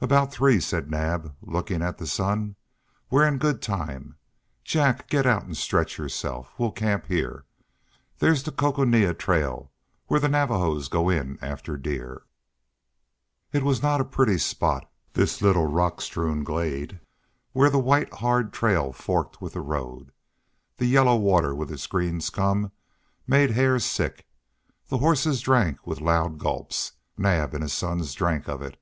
"About 0.00 0.32
three," 0.32 0.60
said 0.60 0.88
Naab, 0.92 1.34
looking 1.42 1.82
at 1.82 1.98
the 1.98 2.06
sun. 2.06 2.54
"We're 3.10 3.26
in 3.26 3.36
good 3.36 3.60
time. 3.60 4.16
Jack, 4.62 5.08
get 5.08 5.26
out 5.26 5.42
and 5.44 5.56
stretch 5.56 5.98
yourself. 5.98 6.52
We 6.56 6.70
camp 6.70 7.06
here. 7.06 7.46
There's 8.20 8.44
the 8.44 8.52
Coconina 8.52 9.12
Trail 9.14 9.72
where 10.06 10.20
the 10.20 10.28
Navajos 10.28 10.86
go 10.86 11.08
in 11.10 11.36
after 11.42 11.76
deer." 11.76 12.22
It 13.52 13.64
was 13.64 13.82
not 13.82 14.00
a 14.00 14.04
pretty 14.04 14.38
spot, 14.38 14.88
this 15.14 15.42
little 15.42 15.66
rock 15.66 16.00
strewn 16.00 16.44
glade 16.44 17.00
where 17.50 17.68
the 17.68 17.80
white 17.80 18.14
hard 18.14 18.52
trail 18.52 18.92
forked 18.92 19.42
with 19.42 19.54
the 19.54 19.62
road. 19.62 20.12
The 20.76 20.86
yellow 20.86 21.16
water 21.16 21.56
with 21.56 21.72
its 21.72 21.88
green 21.88 22.20
scum 22.20 22.70
made 23.26 23.50
Hare 23.50 23.80
sick. 23.80 24.28
The 24.86 24.98
horses 24.98 25.40
drank 25.40 25.84
with 25.84 26.00
loud 26.00 26.38
gulps. 26.38 26.92
Naab 27.18 27.52
and 27.52 27.64
his 27.64 27.72
sons 27.72 28.14
drank 28.14 28.46
of 28.48 28.62
it. 28.62 28.78